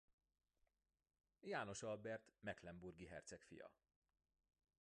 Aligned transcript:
János 1.41 1.83
Albert 1.83 2.31
mecklenburgi 2.39 3.05
herceg 3.05 3.41
fia. 3.41 3.71